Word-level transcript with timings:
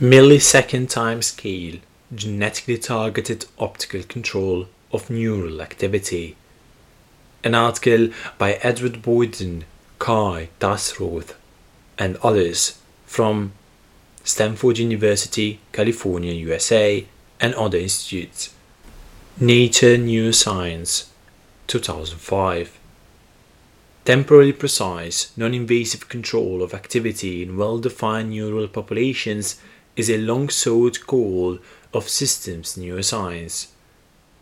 Millisecond 0.00 0.88
time 0.88 1.20
scale 1.20 1.78
genetically 2.14 2.78
targeted 2.78 3.44
optical 3.58 4.02
control 4.02 4.66
of 4.92 5.10
neural 5.10 5.60
activity. 5.60 6.36
An 7.44 7.54
article 7.54 8.08
by 8.38 8.54
Edward 8.62 9.02
Boyden, 9.02 9.64
Kai 9.98 10.48
Dassroth, 10.58 11.34
and 11.98 12.16
others 12.22 12.78
from 13.04 13.52
Stanford 14.24 14.78
University, 14.78 15.60
California, 15.70 16.32
USA, 16.32 17.06
and 17.38 17.54
other 17.56 17.76
institutes. 17.76 18.54
Nature 19.38 19.98
Neuroscience, 19.98 21.08
2005. 21.66 22.78
Temporally 24.06 24.54
precise, 24.54 25.30
non 25.36 25.52
invasive 25.52 26.08
control 26.08 26.62
of 26.62 26.72
activity 26.72 27.42
in 27.42 27.58
well 27.58 27.78
defined 27.78 28.30
neural 28.30 28.66
populations 28.66 29.60
is 30.00 30.08
a 30.10 30.16
long 30.16 30.48
sought 30.48 31.06
goal 31.06 31.58
of 31.92 32.08
systems 32.08 32.76
neuroscience. 32.76 33.66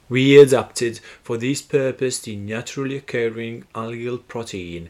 We 0.09 0.39
adapted 0.39 1.01
for 1.25 1.37
this 1.37 1.61
purpose 1.61 2.21
the 2.21 2.37
naturally 2.37 2.97
occurring 2.97 3.65
algal 3.75 4.21
protein 4.29 4.89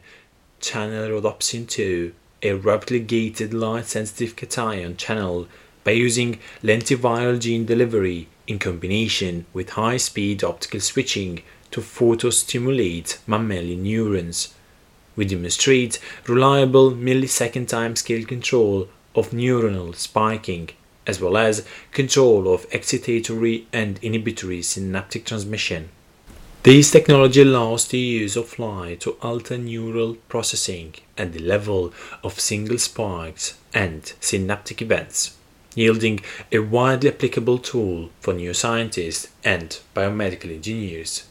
channel 0.59 1.09
rhodopsin 1.09 1.67
2, 1.67 2.13
a 2.43 2.53
rapidly 2.53 2.99
gated 2.99 3.51
light 3.51 3.87
sensitive 3.87 4.35
cation 4.35 4.95
channel, 4.95 5.47
by 5.83 5.91
using 5.91 6.39
lentiviral 6.61 7.39
gene 7.39 7.65
delivery 7.65 8.27
in 8.45 8.59
combination 8.59 9.47
with 9.51 9.71
high 9.71 9.97
speed 9.97 10.43
optical 10.43 10.79
switching 10.79 11.41
to 11.71 11.81
photostimulate 11.81 13.17
mammalian 13.25 13.81
neurons. 13.81 14.53
We 15.15 15.25
demonstrate 15.25 15.99
reliable 16.27 16.91
millisecond 16.91 17.69
timescale 17.69 18.27
control 18.27 18.87
of 19.15 19.31
neuronal 19.31 19.95
spiking, 19.95 20.69
as 21.07 21.19
well 21.19 21.37
as 21.37 21.65
control 21.91 22.53
of 22.53 22.69
excitatory 22.69 23.65
and 23.73 23.99
inhibitory 24.01 24.61
synaptic 24.61 25.25
transmission. 25.25 25.89
This 26.63 26.91
technology 26.91 27.41
allows 27.41 27.87
the 27.87 27.97
use 27.97 28.35
of 28.35 28.59
light 28.59 28.99
to 29.01 29.15
alter 29.21 29.57
neural 29.57 30.15
processing 30.27 30.95
at 31.17 31.31
the 31.31 31.39
level 31.39 31.93
of 32.21 32.39
single 32.39 32.77
spikes 32.77 33.57
and 33.73 34.11
synaptic 34.19 34.81
events, 34.81 35.37
yielding 35.73 36.19
a 36.51 36.59
widely 36.59 37.09
applicable 37.09 37.59
tool 37.59 38.09
for 38.19 38.33
neuroscientists 38.33 39.29
and 39.41 39.79
biomedical 39.95 40.53
engineers. 40.53 41.28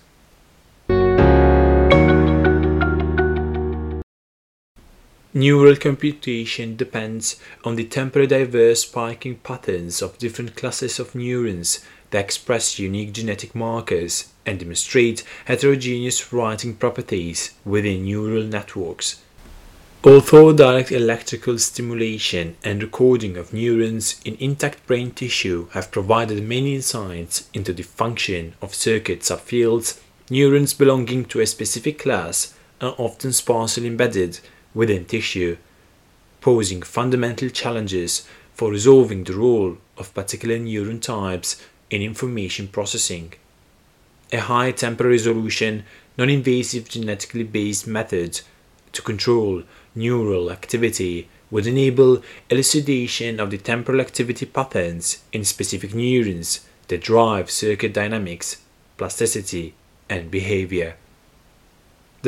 Neural 5.39 5.77
computation 5.77 6.75
depends 6.75 7.37
on 7.63 7.77
the 7.77 7.85
temporally 7.85 8.27
diverse 8.27 8.83
spiking 8.83 9.37
patterns 9.37 10.03
of 10.03 10.19
different 10.19 10.57
classes 10.57 10.99
of 10.99 11.15
neurons 11.15 11.79
that 12.11 12.25
express 12.25 12.81
unique 12.81 13.13
genetic 13.13 13.55
markers 13.55 14.33
and 14.45 14.59
demonstrate 14.59 15.23
heterogeneous 15.45 16.33
writing 16.33 16.75
properties 16.75 17.55
within 17.65 18.03
neural 18.03 18.43
networks. 18.43 19.23
Although 20.03 20.55
direct 20.55 20.91
electrical 20.91 21.57
stimulation 21.61 22.57
and 22.65 22.83
recording 22.83 23.37
of 23.37 23.53
neurons 23.53 24.21
in 24.25 24.37
intact 24.41 24.85
brain 24.89 25.13
tissue 25.13 25.69
have 25.69 25.93
provided 25.93 26.43
many 26.43 26.75
insights 26.75 27.49
into 27.55 27.73
the 27.73 27.85
function 27.85 28.55
of 28.61 28.75
circuit 28.75 29.21
subfields, 29.21 30.01
neurons 30.31 30.75
belonging 30.75 31.27
to 31.27 31.39
a 31.39 31.47
specific 31.47 32.01
class 32.01 32.55
are 32.81 32.97
often 32.99 33.33
sparsely 33.33 33.87
embedded 33.87 34.41
within 34.75 35.05
tissue, 35.05 35.57
posing 36.41 36.83
fundamental 36.83 37.49
challenges 37.49 38.27
for 38.55 38.71
resolving 38.71 39.25
the 39.25 39.35
role 39.35 39.79
of 39.97 40.15
particular 40.15 40.59
neuron 40.59 41.01
types 41.01 41.63
in 41.91 42.03
information 42.03 42.69
processing. 42.69 43.33
A 44.33 44.39
high 44.39 44.73
temporal 44.73 45.11
resolution, 45.11 45.85
non 46.17 46.29
invasive 46.29 46.89
genetically 46.89 47.45
based 47.45 47.87
method 47.87 48.41
to 48.93 49.03
control 49.03 49.63
neural 49.95 50.51
activity 50.51 51.29
would 51.51 51.67
enable 51.67 52.23
elucidation 52.51 53.41
of 53.41 53.51
the 53.51 53.59
temporal 53.59 54.01
activity 54.01 54.45
patterns 54.45 55.23
in 55.33 55.45
specific 55.45 55.95
neurons 55.95 56.67
that 56.89 57.01
drive 57.01 57.51
circuit 57.51 57.95
dynamics, 57.95 58.63
plasticity, 58.97 59.75
and 60.11 60.31
behavior. 60.31 60.97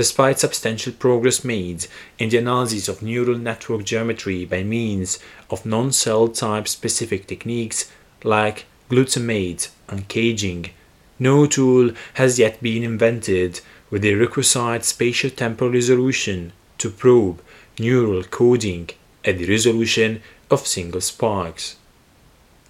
Despite 0.01 0.39
substantial 0.39 0.95
progress 0.95 1.45
made 1.45 1.87
in 2.19 2.31
the 2.31 2.39
analysis 2.39 2.89
of 2.89 3.03
neural 3.03 3.37
network 3.37 3.85
geometry 3.85 4.47
by 4.47 4.63
means 4.63 5.19
of 5.51 5.67
non 5.67 5.93
cell 5.93 6.27
type 6.29 6.69
specific 6.69 7.27
techniques 7.27 7.93
like 8.25 8.65
glutamate 8.89 9.69
and 9.89 10.09
caging, 10.09 10.71
no 11.19 11.45
tool 11.45 11.93
has 12.15 12.39
yet 12.39 12.63
been 12.63 12.83
invented 12.83 13.61
with 13.91 14.01
the 14.01 14.15
requisite 14.15 14.87
spatial 14.87 15.29
temporal 15.29 15.71
resolution 15.71 16.55
to 16.79 16.89
probe 16.89 17.43
neural 17.79 18.25
coding 18.25 18.89
at 19.23 19.37
the 19.37 19.51
resolution 19.51 20.23
of 20.51 20.67
single 20.67 21.03
spikes. 21.03 21.77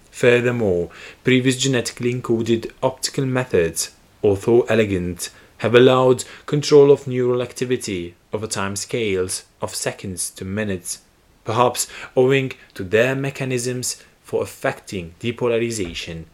Furthermore, 0.09 0.89
previous 1.23 1.55
genetically 1.55 2.13
encoded 2.13 2.69
optical 2.83 3.25
methods, 3.25 3.91
although 4.21 4.63
elegant, 4.63 5.29
have 5.61 5.75
allowed 5.75 6.23
control 6.47 6.89
of 6.89 7.05
neural 7.05 7.39
activity 7.39 8.15
over 8.33 8.47
time 8.47 8.75
scales 8.75 9.43
of 9.61 9.75
seconds 9.75 10.31
to 10.31 10.43
minutes, 10.43 11.03
perhaps 11.43 11.87
owing 12.15 12.51
to 12.73 12.83
their 12.83 13.15
mechanisms 13.15 14.03
for 14.23 14.41
affecting 14.41 15.13
depolarization. 15.19 16.25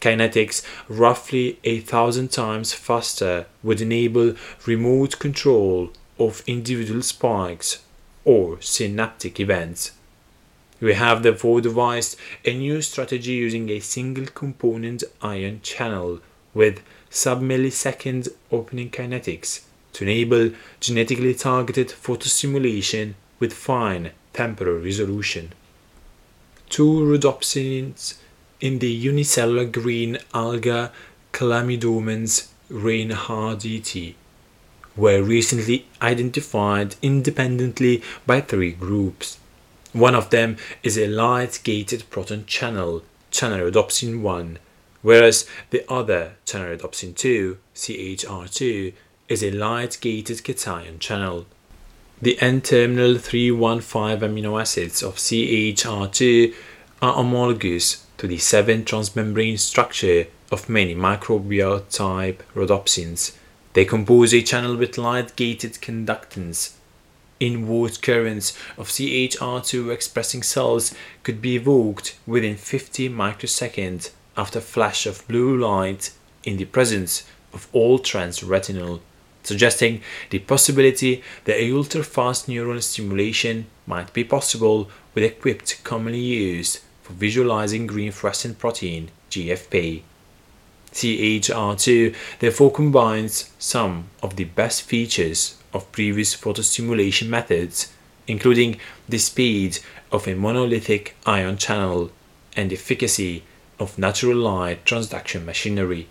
Kinetics 0.00 0.62
roughly 0.88 1.58
a 1.62 1.80
thousand 1.80 2.30
times 2.30 2.72
faster 2.72 3.44
would 3.62 3.82
enable 3.82 4.34
remote 4.64 5.18
control 5.18 5.90
of 6.18 6.42
individual 6.46 7.02
spikes 7.02 7.82
or 8.24 8.58
synaptic 8.62 9.38
events. 9.38 9.92
We 10.80 10.94
have 10.94 11.22
therefore 11.22 11.60
devised 11.60 12.16
a 12.46 12.56
new 12.56 12.80
strategy 12.80 13.32
using 13.32 13.68
a 13.68 13.80
single 13.80 14.26
component 14.26 15.04
ion 15.20 15.60
channel 15.62 16.20
with 16.56 16.82
sub-millisecond 17.10 18.28
opening 18.50 18.90
kinetics 18.90 19.60
to 19.92 20.04
enable 20.04 20.50
genetically 20.80 21.34
targeted 21.34 21.88
photostimulation 21.88 23.14
with 23.38 23.52
fine 23.52 24.10
temporal 24.32 24.78
resolution. 24.78 25.52
Two 26.70 26.92
rhodopsins 27.08 28.14
in 28.60 28.78
the 28.78 28.90
unicellular 28.90 29.66
green 29.66 30.18
alga 30.32 30.90
Chlamydomonas 31.32 32.48
reinhardtii 32.70 34.14
were 34.96 35.22
recently 35.22 35.86
identified 36.00 36.96
independently 37.02 38.02
by 38.26 38.40
three 38.40 38.72
groups. 38.72 39.38
One 39.92 40.14
of 40.14 40.30
them 40.30 40.56
is 40.82 40.96
a 40.96 41.06
light-gated 41.06 42.08
proton 42.08 42.46
channel, 42.46 43.02
channel 43.30 43.60
rhodopsin 43.60 44.22
1, 44.22 44.58
whereas 45.06 45.46
the 45.70 45.88
other 45.88 46.32
channelrhodopsin 46.46 47.14
2, 47.14 47.56
CHR2, 47.76 48.92
is 49.28 49.44
a 49.44 49.52
light-gated 49.52 50.42
cation 50.42 50.98
channel. 50.98 51.46
The 52.20 52.36
N-terminal 52.40 53.18
315 53.18 54.28
amino 54.28 54.60
acids 54.60 55.04
of 55.04 55.14
CHR2 55.14 56.52
are 57.00 57.12
homologous 57.12 58.04
to 58.18 58.26
the 58.26 58.38
7 58.38 58.84
transmembrane 58.84 59.60
structure 59.60 60.26
of 60.50 60.68
many 60.68 60.96
microbial 60.96 61.88
type 61.88 62.42
rhodopsins. 62.56 63.36
They 63.74 63.84
compose 63.84 64.34
a 64.34 64.42
channel 64.42 64.74
with 64.74 64.98
light-gated 64.98 65.74
conductance. 65.74 66.72
Inward 67.38 68.02
currents 68.02 68.58
of 68.76 68.88
CHR2 68.88 69.88
expressing 69.92 70.42
cells 70.42 70.92
could 71.22 71.40
be 71.40 71.54
evoked 71.54 72.18
within 72.26 72.56
50 72.56 73.08
microseconds 73.08 74.10
after 74.36 74.60
flash 74.60 75.06
of 75.06 75.26
blue 75.28 75.56
light 75.56 76.12
in 76.44 76.56
the 76.56 76.64
presence 76.64 77.24
of 77.52 77.68
all 77.72 77.98
trans 77.98 78.42
retinal, 78.42 79.00
suggesting 79.42 80.02
the 80.30 80.38
possibility 80.40 81.22
that 81.44 81.72
ultra-fast 81.72 82.48
neural 82.48 82.80
stimulation 82.80 83.66
might 83.86 84.12
be 84.12 84.24
possible 84.24 84.90
with 85.14 85.24
equipped 85.24 85.82
commonly 85.84 86.20
used 86.20 86.80
for 87.02 87.12
visualizing 87.14 87.86
green 87.86 88.12
fluorescent 88.12 88.58
protein 88.58 89.08
GFP. 89.30 90.02
CHR2 90.92 92.14
therefore 92.38 92.72
combines 92.72 93.50
some 93.58 94.08
of 94.22 94.36
the 94.36 94.44
best 94.44 94.82
features 94.82 95.56
of 95.72 95.90
previous 95.92 96.34
photostimulation 96.34 97.28
methods, 97.28 97.92
including 98.26 98.80
the 99.08 99.18
speed 99.18 99.78
of 100.10 100.26
a 100.26 100.34
monolithic 100.34 101.14
ion 101.26 101.56
channel 101.56 102.10
and 102.56 102.72
efficacy 102.72 103.42
of 103.78 103.98
natural 103.98 104.36
light 104.36 104.84
transduction 104.84 105.44
machinery. 105.44 106.08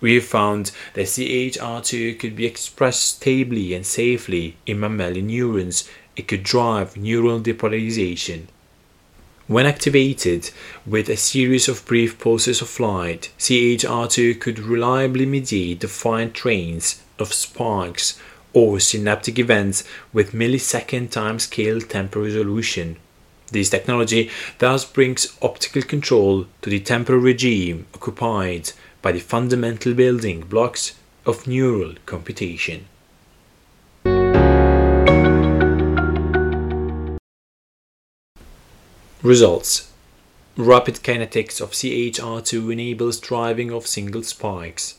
We 0.00 0.20
found 0.20 0.72
that 0.94 1.06
CHR2 1.06 2.18
could 2.18 2.36
be 2.36 2.46
expressed 2.46 3.16
stably 3.16 3.72
and 3.72 3.86
safely 3.86 4.56
in 4.66 4.80
mammalian 4.80 5.28
neurons. 5.28 5.88
It 6.16 6.28
could 6.28 6.42
drive 6.42 6.96
neural 6.96 7.40
depolarization. 7.40 8.48
When 9.46 9.66
activated 9.66 10.50
with 10.86 11.08
a 11.08 11.16
series 11.16 11.68
of 11.68 11.84
brief 11.84 12.18
pulses 12.18 12.62
of 12.62 12.80
light, 12.80 13.30
CHR2 13.38 14.40
could 14.40 14.58
reliably 14.58 15.26
mediate 15.26 15.80
defined 15.80 16.34
trains 16.34 17.02
of 17.18 17.32
sparks 17.32 18.18
or 18.54 18.80
synaptic 18.80 19.38
events 19.38 19.84
with 20.12 20.32
millisecond 20.32 21.10
timescale 21.10 21.86
temporal 21.86 22.24
resolution. 22.24 22.96
This 23.54 23.70
technology 23.70 24.32
thus 24.58 24.84
brings 24.84 25.38
optical 25.40 25.82
control 25.82 26.46
to 26.62 26.68
the 26.68 26.80
temporal 26.80 27.20
regime 27.20 27.86
occupied 27.94 28.72
by 29.00 29.12
the 29.12 29.20
fundamental 29.20 29.94
building 29.94 30.40
blocks 30.40 30.96
of 31.24 31.46
neural 31.46 31.94
computation. 32.04 32.86
Results 39.22 39.92
Rapid 40.56 40.96
kinetics 40.96 41.60
of 41.60 41.70
CHR2 41.70 42.72
enables 42.72 43.20
driving 43.20 43.70
of 43.70 43.86
single 43.86 44.24
spikes. 44.24 44.96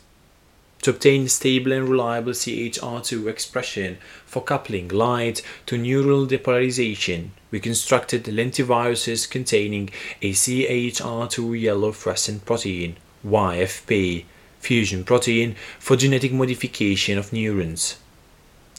To 0.85 0.91
obtain 0.91 1.27
stable 1.29 1.71
and 1.71 1.89
reliable 1.89 2.33
CHR2 2.33 3.27
expression 3.27 3.97
for 4.27 4.43
coupling 4.43 4.87
light 4.89 5.41
to 5.65 5.79
neural 5.79 6.27
depolarization, 6.27 7.29
we 7.49 7.59
constructed 7.59 8.25
lentiviruses 8.25 9.27
containing 9.27 9.89
a 10.21 10.33
CHR2 10.33 11.59
yellow 11.59 11.91
fluorescent 11.91 12.45
protein, 12.45 12.97
YFP, 13.25 14.25
fusion 14.59 15.03
protein 15.03 15.55
for 15.79 15.95
genetic 15.95 16.31
modification 16.31 17.17
of 17.17 17.33
neurons. 17.33 17.97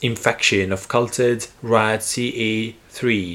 Infection 0.00 0.70
of 0.70 0.86
cultured 0.86 1.48
rat 1.60 2.02
CA3, 2.02 2.74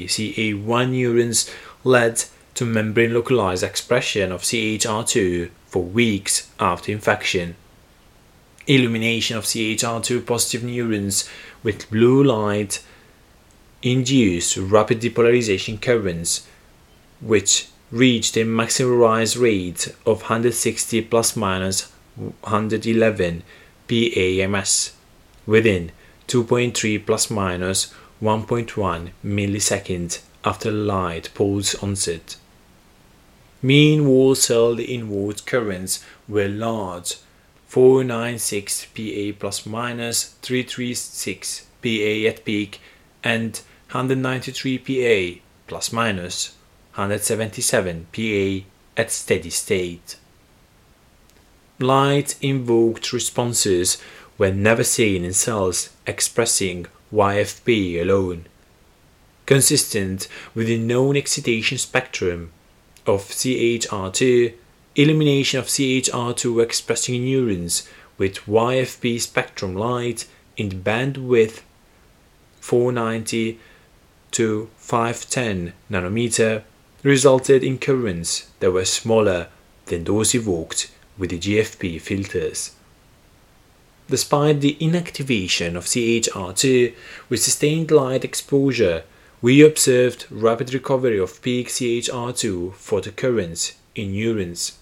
CA1 0.06 0.90
neurons 0.90 1.50
led 1.84 2.24
to 2.54 2.64
membrane 2.64 3.12
localized 3.12 3.64
expression 3.64 4.32
of 4.32 4.40
CHR2 4.40 5.50
for 5.66 5.82
weeks 5.82 6.50
after 6.58 6.90
infection. 6.90 7.56
Illumination 8.66 9.36
of 9.36 9.44
CHR2 9.44 10.24
positive 10.24 10.62
neurons 10.62 11.28
with 11.62 11.90
blue 11.90 12.22
light 12.22 12.82
induced 13.82 14.56
rapid 14.56 15.00
depolarization 15.00 15.80
currents, 15.80 16.46
which 17.20 17.68
reached 17.90 18.36
a 18.36 18.44
maximized 18.44 19.40
rate 19.40 19.88
of 20.06 20.22
160 20.22 21.02
plus 21.02 21.36
minus 21.36 21.90
111 22.14 23.42
PAMS 23.88 24.92
within 25.46 25.90
2.3 26.28 27.04
plus 27.04 27.30
minus 27.30 27.92
1.1 28.22 29.10
milliseconds 29.24 30.20
after 30.44 30.70
light 30.70 31.30
pulse 31.34 31.74
onset. 31.82 32.36
Mean 33.60 34.06
wall 34.06 34.34
cell 34.34 34.78
inward 34.78 35.44
currents 35.46 36.04
were 36.28 36.48
large 36.48 37.16
496 37.72 38.84
PA 38.94 39.38
plus 39.40 39.64
minus 39.64 40.34
336 40.42 41.64
PA 41.80 42.28
at 42.28 42.44
peak 42.44 42.78
and 43.24 43.62
193 43.92 44.76
PA 44.76 45.40
plus 45.66 45.90
minus 45.90 46.54
177 46.96 48.08
PA 48.12 48.66
at 48.94 49.10
steady 49.10 49.48
state. 49.48 50.16
Light 51.78 52.36
invoked 52.42 53.10
responses 53.10 53.96
were 54.36 54.52
never 54.52 54.84
seen 54.84 55.24
in 55.24 55.32
cells 55.32 55.88
expressing 56.06 56.84
YFP 57.10 58.02
alone 58.02 58.44
consistent 59.46 60.28
with 60.54 60.66
the 60.66 60.76
known 60.76 61.16
excitation 61.16 61.78
spectrum 61.78 62.52
of 63.06 63.22
CHR2, 63.22 64.52
illumination 64.94 65.58
of 65.58 65.66
CHR2 65.66 66.62
expressing 66.62 67.24
neurons 67.24 67.88
with 68.18 68.44
YFP 68.46 69.20
spectrum 69.20 69.74
light 69.74 70.26
in 70.56 70.68
the 70.68 70.76
bandwidth 70.76 71.62
490 72.60 73.58
to 74.32 74.68
510 74.76 75.72
nanometer 75.90 76.62
resulted 77.02 77.64
in 77.64 77.78
currents 77.78 78.50
that 78.60 78.70
were 78.70 78.84
smaller 78.84 79.48
than 79.86 80.04
those 80.04 80.34
evoked 80.34 80.90
with 81.16 81.30
the 81.30 81.38
GFP 81.38 82.00
filters. 82.00 82.72
Despite 84.10 84.60
the 84.60 84.76
inactivation 84.78 85.74
of 85.74 85.86
CHR2 85.86 86.94
with 87.30 87.42
sustained 87.42 87.90
light 87.90 88.24
exposure 88.24 89.04
we 89.40 89.62
observed 89.62 90.26
rapid 90.30 90.74
recovery 90.74 91.18
of 91.18 91.40
peak 91.40 91.68
CHR2 91.68 92.74
photocurrents 92.74 93.72
in 93.94 94.12
neurons. 94.12 94.78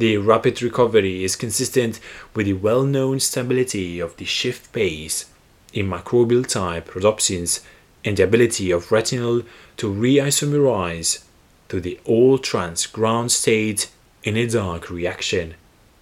The 0.00 0.16
rapid 0.16 0.62
recovery 0.62 1.24
is 1.24 1.36
consistent 1.36 2.00
with 2.34 2.46
the 2.46 2.54
well 2.54 2.84
known 2.84 3.20
stability 3.20 4.00
of 4.00 4.16
the 4.16 4.24
shift 4.24 4.72
pace 4.72 5.26
in 5.74 5.90
microbial 5.90 6.46
type 6.46 6.88
rhodopsins 6.92 7.60
and 8.02 8.16
the 8.16 8.22
ability 8.22 8.70
of 8.70 8.90
retinal 8.90 9.42
to 9.76 9.92
reisomerize 9.92 11.22
to 11.68 11.80
the 11.82 12.00
all 12.06 12.38
trans 12.38 12.86
ground 12.86 13.30
state 13.30 13.90
in 14.22 14.38
a 14.38 14.46
dark 14.46 14.88
reaction 14.88 15.52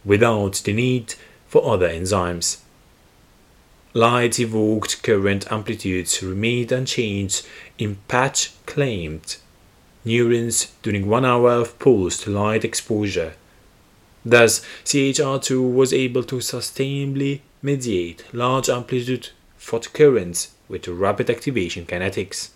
without 0.05 0.62
the 0.65 0.73
need 0.73 1.17
for 1.49 1.69
other 1.69 1.89
enzymes. 1.89 2.59
Light 3.94 4.39
evoked 4.39 5.03
current 5.03 5.51
amplitudes 5.51 6.23
remained 6.23 6.71
unchanged 6.71 7.44
in 7.79 7.97
patch 8.06 8.53
claimed 8.65 9.39
neurons 10.05 10.71
during 10.85 11.09
one 11.09 11.25
hour 11.25 11.51
of 11.51 11.77
pulsed 11.81 12.29
light 12.29 12.65
exposure. 12.65 13.35
Thus, 14.29 14.61
CHR2 14.85 15.73
was 15.73 15.95
able 15.95 16.23
to 16.25 16.37
sustainably 16.37 17.41
mediate 17.63 18.25
large 18.35 18.69
amplitude 18.69 19.31
photocurrents 19.59 20.49
with 20.69 20.87
rapid 20.87 21.31
activation 21.31 21.87
kinetics. 21.87 22.51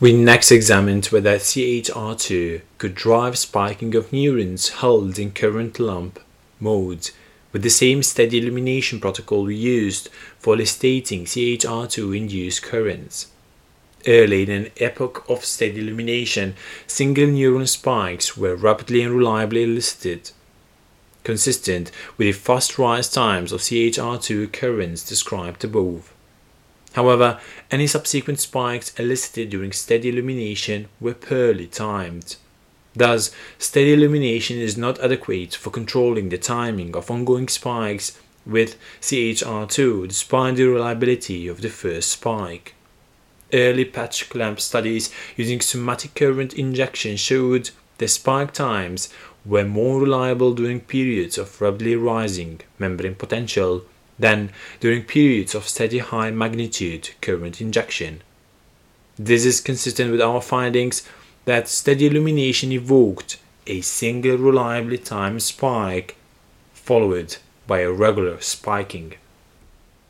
We 0.00 0.14
next 0.14 0.50
examined 0.50 1.04
whether 1.06 1.36
CHR2 1.36 2.62
could 2.78 2.94
drive 2.94 3.36
spiking 3.36 3.94
of 3.94 4.10
neurons 4.10 4.70
held 4.80 5.18
in 5.18 5.32
current 5.32 5.78
lump 5.78 6.18
mode 6.58 7.10
with 7.52 7.62
the 7.62 7.68
same 7.68 8.02
steady 8.02 8.38
illumination 8.38 9.00
protocol 9.00 9.44
we 9.44 9.56
used 9.56 10.08
for 10.38 10.54
eliciting 10.54 11.26
CHR2 11.26 12.16
induced 12.16 12.62
currents. 12.62 13.26
Early 14.06 14.44
in 14.44 14.50
an 14.50 14.70
epoch 14.78 15.26
of 15.28 15.44
steady 15.44 15.80
illumination, 15.80 16.54
single 16.86 17.26
neuron 17.26 17.68
spikes 17.68 18.34
were 18.34 18.56
rapidly 18.56 19.02
and 19.02 19.14
reliably 19.14 19.64
elicited, 19.64 20.30
consistent 21.24 21.90
with 22.16 22.26
the 22.26 22.32
fast 22.32 22.78
rise 22.78 23.10
times 23.10 23.52
of 23.52 23.60
CHR2 23.60 24.52
currents 24.52 25.08
described 25.08 25.64
above. 25.64 26.12
However, 26.94 27.38
any 27.70 27.86
subsequent 27.86 28.40
spikes 28.40 28.92
elicited 28.98 29.50
during 29.50 29.72
steady 29.72 30.08
illumination 30.08 30.88
were 31.00 31.14
poorly 31.14 31.66
timed. 31.66 32.36
Thus, 32.94 33.30
steady 33.58 33.92
illumination 33.92 34.58
is 34.58 34.76
not 34.76 34.98
adequate 35.00 35.54
for 35.54 35.70
controlling 35.70 36.28
the 36.28 36.38
timing 36.38 36.96
of 36.96 37.10
ongoing 37.10 37.46
spikes 37.48 38.18
with 38.44 38.76
CHR2 39.00 40.08
despite 40.08 40.56
the 40.56 40.64
reliability 40.64 41.46
of 41.46 41.60
the 41.60 41.68
first 41.68 42.10
spike. 42.10 42.74
Early 43.52 43.84
patch 43.84 44.28
clamp 44.28 44.60
studies 44.60 45.12
using 45.36 45.60
somatic 45.60 46.14
current 46.14 46.54
injection 46.54 47.16
showed 47.16 47.70
the 47.98 48.08
spike 48.08 48.52
times 48.52 49.08
were 49.44 49.64
more 49.64 50.00
reliable 50.00 50.54
during 50.54 50.80
periods 50.80 51.38
of 51.38 51.60
rapidly 51.60 51.96
rising 51.96 52.60
membrane 52.78 53.14
potential 53.14 53.84
than 54.18 54.50
during 54.80 55.02
periods 55.02 55.54
of 55.54 55.66
steady 55.66 55.98
high 55.98 56.30
magnitude 56.30 57.10
current 57.20 57.60
injection. 57.60 58.22
This 59.16 59.44
is 59.44 59.60
consistent 59.60 60.10
with 60.10 60.20
our 60.20 60.40
findings 60.40 61.06
that 61.44 61.68
steady 61.68 62.06
illumination 62.06 62.72
evoked 62.72 63.38
a 63.66 63.80
single 63.80 64.36
reliably 64.36 64.98
timed 64.98 65.42
spike, 65.42 66.16
followed 66.72 67.36
by 67.66 67.80
a 67.80 67.90
regular 67.90 68.40
spiking. 68.40 69.14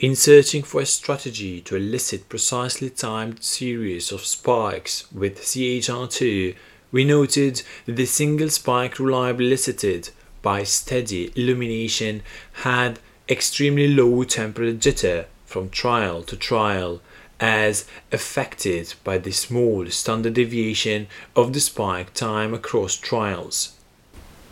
In 0.01 0.17
searching 0.17 0.63
for 0.63 0.81
a 0.81 0.87
strategy 0.87 1.61
to 1.61 1.77
elicit 1.77 2.29
precisely 2.29 2.89
timed 2.89 3.45
series 3.45 4.13
of 4.13 4.25
spikes 4.25 5.11
with 5.13 5.41
CHR2, 5.41 6.57
we 6.93 7.05
noted 7.05 7.63
that 7.87 7.97
the 7.97 8.07
single 8.07 8.51
spike 8.51 8.99
reliably 8.99 9.47
elicited 9.47 10.11
by 10.43 10.63
steady 10.63 11.33
illumination 11.37 12.23
had 12.65 12.99
extremely 13.29 13.89
low 13.89 14.25
temporal 14.25 14.73
jitter 14.73 15.27
from 15.47 15.71
trial 15.71 16.23
to 16.23 16.37
trial 16.37 17.01
as 17.39 17.87
affected 18.13 18.95
by 19.03 19.17
the 19.19 19.33
small 19.33 19.87
standard 19.87 20.35
deviation 20.35 21.07
of 21.35 21.53
the 21.53 21.61
spike 21.61 22.13
time 22.13 22.53
across 22.53 22.97
trials. 22.97 23.75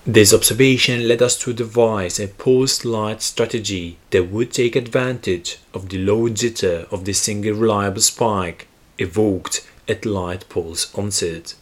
This 0.06 0.32
observation 0.32 1.06
led 1.06 1.20
us 1.20 1.38
to 1.40 1.52
devise 1.52 2.18
a 2.18 2.28
pulse 2.28 2.84
light 2.84 3.20
strategy 3.20 3.98
that 4.10 4.30
would 4.30 4.52
take 4.52 4.74
advantage 4.74 5.58
of 5.74 5.90
the 5.90 5.98
low 5.98 6.30
jitter 6.30 6.90
of 6.90 7.04
the 7.04 7.12
single 7.12 7.52
reliable 7.52 8.00
spike 8.00 8.68
evoked 8.96 9.68
at 9.86 10.06
light 10.06 10.48
pulse 10.48 10.94
onset. 10.94 11.54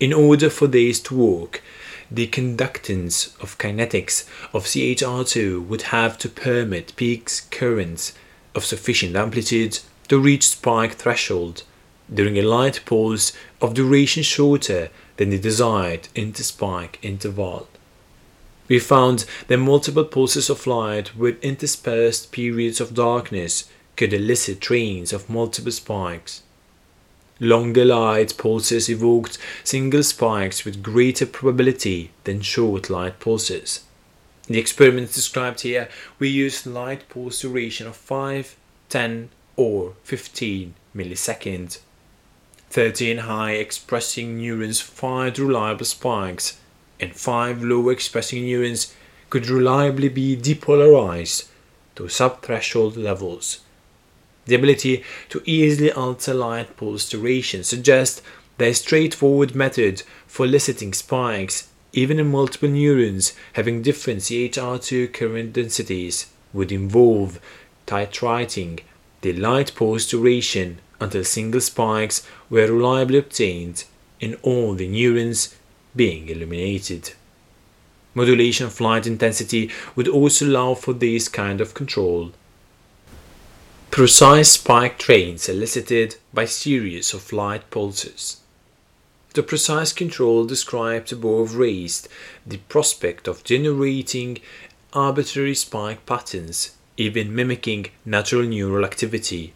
In 0.00 0.12
order 0.12 0.50
for 0.50 0.66
these 0.66 1.00
to 1.00 1.14
work, 1.14 1.62
the 2.10 2.26
conductance 2.26 3.40
of 3.40 3.58
kinetics 3.58 4.24
of 4.52 4.64
CHR2 4.64 5.66
would 5.66 5.82
have 5.82 6.18
to 6.18 6.28
permit 6.28 6.96
peaks 6.96 7.40
currents 7.40 8.12
of 8.54 8.64
sufficient 8.64 9.16
amplitude 9.16 9.78
to 10.08 10.18
reach 10.18 10.48
spike 10.48 10.94
threshold 10.94 11.62
during 12.12 12.36
a 12.36 12.42
light 12.42 12.80
pulse 12.84 13.32
of 13.62 13.74
duration 13.74 14.22
shorter 14.22 14.90
than 15.16 15.30
the 15.30 15.38
desired 15.38 16.08
interspike 16.14 16.96
interval. 17.02 17.68
We 18.68 18.78
found 18.78 19.26
that 19.48 19.58
multiple 19.58 20.04
pulses 20.04 20.50
of 20.50 20.66
light 20.66 21.16
with 21.16 21.42
interspersed 21.42 22.32
periods 22.32 22.80
of 22.80 22.94
darkness 22.94 23.68
could 23.96 24.12
elicit 24.12 24.60
trains 24.60 25.12
of 25.12 25.30
multiple 25.30 25.72
spikes. 25.72 26.42
Longer 27.40 27.84
light 27.84 28.36
pulses 28.38 28.88
evoked 28.88 29.38
single 29.64 30.04
spikes 30.04 30.64
with 30.64 30.84
greater 30.84 31.26
probability 31.26 32.12
than 32.22 32.40
short 32.42 32.88
light 32.88 33.18
pulses. 33.18 33.80
In 34.46 34.54
the 34.54 34.60
experiments 34.60 35.14
described 35.14 35.62
here, 35.62 35.88
we 36.18 36.28
used 36.28 36.64
light 36.64 37.08
pulse 37.08 37.40
duration 37.40 37.88
of 37.88 37.96
5, 37.96 38.54
10, 38.88 39.30
or 39.56 39.94
15 40.04 40.74
milliseconds. 40.94 41.80
13 42.70 43.18
high 43.18 43.52
expressing 43.52 44.36
neurons 44.36 44.80
fired 44.80 45.38
reliable 45.38 45.84
spikes, 45.84 46.58
and 47.00 47.16
5 47.16 47.64
low 47.64 47.88
expressing 47.88 48.44
neurons 48.44 48.94
could 49.28 49.48
reliably 49.48 50.08
be 50.08 50.36
depolarized 50.36 51.48
to 51.96 52.04
subthreshold 52.04 52.96
levels. 52.96 53.60
The 54.46 54.54
ability 54.54 55.02
to 55.30 55.42
easily 55.44 55.90
alter 55.90 56.34
light 56.34 56.76
pulse 56.76 57.08
duration 57.08 57.64
suggests 57.64 58.22
that 58.58 58.68
a 58.68 58.74
straightforward 58.74 59.54
method 59.54 60.02
for 60.26 60.46
eliciting 60.46 60.92
spikes, 60.92 61.68
even 61.92 62.18
in 62.18 62.30
multiple 62.30 62.68
neurons 62.68 63.32
having 63.54 63.82
different 63.82 64.20
CHR2 64.20 65.12
current 65.12 65.52
densities, 65.52 66.26
would 66.52 66.70
involve 66.70 67.40
titrating 67.86 68.80
the 69.22 69.32
light 69.32 69.74
pulse 69.74 70.08
duration 70.08 70.78
until 71.00 71.24
single 71.24 71.60
spikes 71.60 72.26
were 72.50 72.66
reliably 72.66 73.18
obtained 73.18 73.84
in 74.20 74.34
all 74.42 74.74
the 74.74 74.88
neurons 74.88 75.54
being 75.96 76.28
illuminated. 76.28 77.12
Modulation 78.14 78.66
of 78.66 78.80
light 78.80 79.06
intensity 79.06 79.70
would 79.96 80.08
also 80.08 80.46
allow 80.46 80.74
for 80.74 80.92
this 80.92 81.28
kind 81.28 81.60
of 81.60 81.74
control. 81.74 82.32
Precise 83.94 84.50
spike 84.50 84.98
trains 84.98 85.48
elicited 85.48 86.16
by 86.32 86.46
series 86.46 87.14
of 87.14 87.32
light 87.32 87.70
pulses. 87.70 88.40
The 89.34 89.42
precise 89.44 89.92
control 89.92 90.46
described 90.46 91.12
above 91.12 91.54
raised 91.54 92.08
the 92.44 92.56
prospect 92.56 93.28
of 93.28 93.44
generating 93.44 94.38
arbitrary 94.92 95.54
spike 95.54 96.04
patterns, 96.06 96.76
even 96.96 97.36
mimicking 97.36 97.86
natural 98.04 98.42
neural 98.42 98.84
activity. 98.84 99.54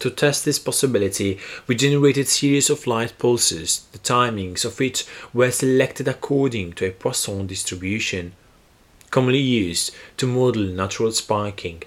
To 0.00 0.10
test 0.10 0.44
this 0.44 0.58
possibility, 0.58 1.38
we 1.68 1.76
generated 1.76 2.26
series 2.26 2.70
of 2.70 2.88
light 2.88 3.16
pulses, 3.20 3.86
the 3.92 3.98
timings 3.98 4.64
of 4.64 4.80
which 4.80 5.06
were 5.32 5.52
selected 5.52 6.08
according 6.08 6.72
to 6.72 6.88
a 6.88 6.90
Poisson 6.90 7.46
distribution, 7.46 8.32
commonly 9.12 9.38
used 9.38 9.94
to 10.16 10.26
model 10.26 10.64
natural 10.64 11.12
spiking. 11.12 11.84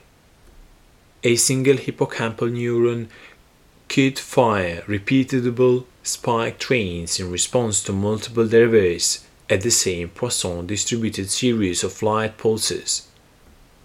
A 1.23 1.35
single 1.35 1.77
hippocampal 1.77 2.51
neuron 2.51 3.07
could 3.89 4.19
fire 4.19 4.83
repeatable 4.87 5.85
spike 6.03 6.59
trains 6.59 7.19
in 7.19 7.31
response 7.31 7.83
to 7.83 7.93
multiple 7.93 8.47
derivatives 8.47 9.25
at 9.49 9.61
the 9.61 9.71
same 9.71 10.09
Poisson 10.09 10.67
distributed 10.67 11.29
series 11.29 11.83
of 11.83 12.03
light 12.03 12.37
pulses. 12.37 13.07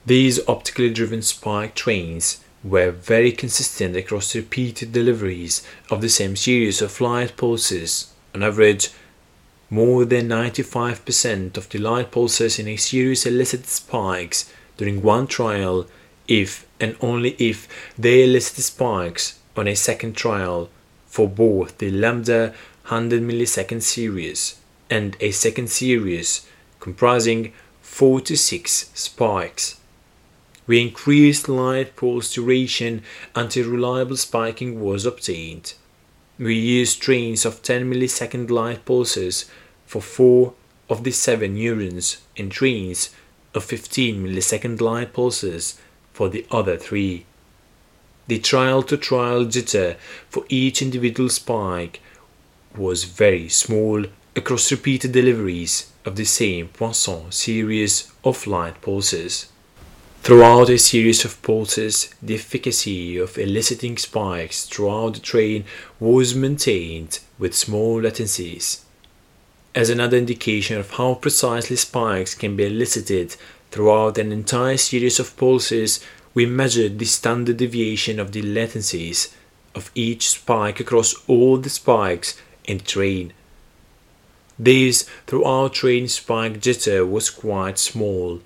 These 0.05 0.47
optically 0.49 0.91
driven 0.91 1.23
spike 1.23 1.75
trains 1.75 2.41
were 2.63 2.91
very 2.91 3.33
consistent 3.33 3.97
across 3.97 4.35
repeated 4.35 4.93
deliveries 4.93 5.67
of 5.91 6.01
the 6.01 6.09
same 6.09 6.37
series 6.37 6.83
of 6.83 7.01
light 7.01 7.37
pulses. 7.37 8.13
On 8.35 8.43
average, 8.43 8.91
more 9.71 10.05
than 10.05 10.29
95% 10.29 11.57
of 11.57 11.69
the 11.71 11.79
light 11.79 12.11
pulses 12.11 12.59
in 12.59 12.69
a 12.69 12.77
series 12.77 13.25
elicited 13.25 13.67
spikes 13.67 14.53
during 14.77 15.01
one 15.01 15.27
trial 15.27 15.87
if 16.29 16.67
and 16.81 16.97
only 17.01 17.37
if 17.39 17.69
they 17.99 18.25
elicited 18.25 18.65
spikes 18.65 19.39
on 19.57 19.69
a 19.69 19.75
second 19.75 20.17
trial 20.17 20.71
for 21.07 21.29
both 21.29 21.79
the 21.79 21.91
lambda 21.91 22.55
100 22.89 23.23
millisecond 23.23 23.83
series 23.83 24.59
and 24.91 25.17
a 25.21 25.31
second 25.31 25.69
series 25.71 26.47
comprising 26.81 27.53
4 27.81 28.21
to 28.23 28.37
6 28.37 28.91
spikes. 28.95 29.79
We 30.67 30.81
increased 30.81 31.49
light 31.49 31.97
pulse 31.97 32.33
duration 32.33 33.03
until 33.35 33.71
reliable 33.71 34.17
spiking 34.17 34.81
was 34.81 35.05
obtained. 35.05 35.75
We 36.39 36.55
used 36.55 37.03
trains 37.03 37.45
of 37.45 37.63
10 37.63 37.93
millisecond 37.93 38.51
light 38.51 38.85
pulses 38.85 39.51
for 39.87 40.01
four 40.01 40.55
of 40.89 41.05
the 41.05 41.11
seven 41.11 41.55
neurons 41.55 42.19
and 42.37 42.51
trains 42.51 43.11
of 43.55 43.65
15 43.65 44.25
millisecond 44.25 44.81
light 44.81 45.13
pulses 45.13 45.79
for 46.13 46.29
the 46.29 46.47
other 46.51 46.77
three. 46.77 47.27
The 48.29 48.39
trial 48.39 48.83
to 48.85 48.97
trial 48.97 49.45
jitter 49.45 49.97
for 50.29 50.45
each 50.49 50.81
individual 50.81 51.29
spike 51.29 52.01
was 52.77 53.05
very 53.05 53.49
small 53.49 54.05
across 54.35 54.71
repeated 54.71 55.13
deliveries 55.13 55.91
of 56.05 56.17
the 56.17 56.25
same 56.25 56.69
Poisson 56.69 57.31
series 57.31 58.11
of 58.25 58.47
light 58.47 58.81
pulses. 58.81 59.49
Throughout 60.23 60.71
a 60.71 60.79
series 60.79 61.25
of 61.25 61.43
pulses, 61.43 62.15
the 62.23 62.37
efficacy 62.37 63.19
of 63.19 63.37
eliciting 63.37 63.99
spikes 63.99 64.67
throughout 64.67 65.15
the 65.15 65.21
train 65.21 65.65
was 65.99 66.35
maintained 66.35 67.19
with 67.41 67.55
small 67.55 68.01
latencies. 68.01 68.83
As 69.75 69.91
another 69.91 70.17
indication 70.17 70.79
of 70.79 70.93
how 70.93 71.15
precisely 71.15 71.77
spikes 71.77 72.35
can 72.35 72.57
be 72.57 72.67
elicited 72.67 73.37
throughout 73.73 74.19
an 74.19 74.31
entire 74.31 74.77
series 74.77 75.19
of 75.19 75.37
pulses, 75.37 76.05
we 76.35 76.47
measured 76.47 76.99
the 76.99 77.05
standard 77.07 77.57
deviation 77.57 78.21
of 78.21 78.33
the 78.33 78.43
latencies 78.43 79.35
of 79.75 79.91
each 79.95 80.29
spike 80.29 80.79
across 80.79 81.15
all 81.27 81.57
the 81.57 81.71
spikes 81.71 82.41
in 82.65 82.79
the 82.79 82.85
train. 82.85 83.33
This 84.59 85.09
throughout 85.27 85.73
train 85.73 86.07
spike 86.07 86.61
jitter 86.61 87.11
was 87.11 87.31
quite 87.31 87.79
small 87.79 88.41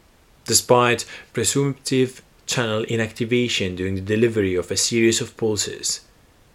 despite 0.44 1.04
presumptive 1.32 2.22
channel 2.46 2.84
inactivation 2.84 3.74
during 3.74 3.96
the 3.96 4.00
delivery 4.00 4.54
of 4.54 4.70
a 4.70 4.76
series 4.76 5.20
of 5.20 5.36
pulses. 5.36 6.02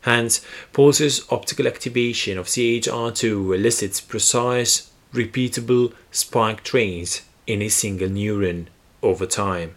Hence, 0.01 0.39
pulses 0.71 1.25
optical 1.29 1.67
activation 1.67 2.37
of 2.37 2.47
CHR2 2.47 3.53
elicits 3.53 3.99
precise, 3.99 4.89
repeatable 5.13 5.93
spike 6.09 6.63
trains 6.63 7.21
in 7.47 7.61
a 7.61 7.69
single 7.69 8.09
neuron 8.09 8.67
over 9.01 9.25
time. 9.25 9.75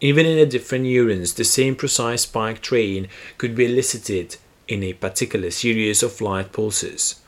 Even 0.00 0.26
in 0.26 0.38
a 0.38 0.46
different 0.46 0.84
neurons, 0.84 1.34
the 1.34 1.44
same 1.44 1.74
precise 1.74 2.22
spike 2.22 2.60
train 2.60 3.08
could 3.36 3.54
be 3.54 3.64
elicited 3.64 4.36
in 4.68 4.82
a 4.82 4.92
particular 4.92 5.50
series 5.50 6.02
of 6.02 6.20
light 6.20 6.52
pulses. 6.52 7.20